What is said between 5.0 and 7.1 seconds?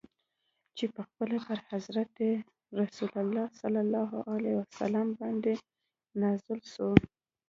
باندي نازل سوی.